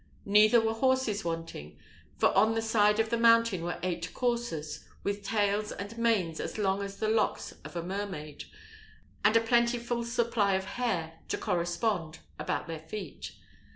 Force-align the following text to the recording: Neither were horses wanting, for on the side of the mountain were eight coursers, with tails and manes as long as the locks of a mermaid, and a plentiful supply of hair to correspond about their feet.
Neither 0.25 0.59
were 0.59 0.73
horses 0.73 1.23
wanting, 1.23 1.77
for 2.17 2.35
on 2.35 2.55
the 2.55 2.61
side 2.63 2.99
of 2.99 3.11
the 3.11 3.19
mountain 3.19 3.61
were 3.63 3.77
eight 3.83 4.11
coursers, 4.15 4.83
with 5.03 5.21
tails 5.23 5.71
and 5.71 5.95
manes 5.95 6.39
as 6.39 6.57
long 6.57 6.81
as 6.81 6.97
the 6.97 7.07
locks 7.07 7.53
of 7.63 7.75
a 7.75 7.83
mermaid, 7.83 8.45
and 9.23 9.37
a 9.37 9.41
plentiful 9.41 10.03
supply 10.03 10.55
of 10.55 10.65
hair 10.65 11.19
to 11.27 11.37
correspond 11.37 12.17
about 12.39 12.65
their 12.65 12.79
feet. 12.79 13.33